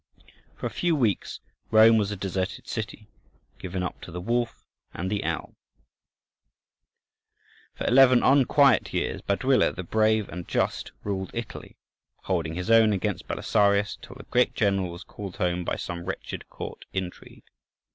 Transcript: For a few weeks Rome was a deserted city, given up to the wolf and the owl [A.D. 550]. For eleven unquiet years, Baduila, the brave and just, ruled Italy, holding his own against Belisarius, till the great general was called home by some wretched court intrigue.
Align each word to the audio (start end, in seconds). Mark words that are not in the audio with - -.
For 0.55 0.65
a 0.65 0.71
few 0.71 0.95
weeks 0.95 1.41
Rome 1.69 1.97
was 1.97 2.09
a 2.09 2.15
deserted 2.15 2.67
city, 2.67 3.07
given 3.59 3.83
up 3.83 4.01
to 4.01 4.11
the 4.11 4.19
wolf 4.19 4.65
and 4.95 5.11
the 5.11 5.23
owl 5.23 5.53
[A.D. 7.75 7.75
550]. 7.75 7.77
For 7.77 7.85
eleven 7.87 8.23
unquiet 8.23 8.93
years, 8.93 9.21
Baduila, 9.21 9.71
the 9.75 9.83
brave 9.83 10.27
and 10.29 10.47
just, 10.47 10.91
ruled 11.03 11.29
Italy, 11.35 11.75
holding 12.23 12.55
his 12.55 12.71
own 12.71 12.93
against 12.93 13.27
Belisarius, 13.27 13.99
till 14.01 14.15
the 14.15 14.23
great 14.31 14.55
general 14.55 14.89
was 14.89 15.03
called 15.03 15.35
home 15.35 15.63
by 15.63 15.75
some 15.75 16.03
wretched 16.05 16.49
court 16.49 16.83
intrigue. 16.93 17.43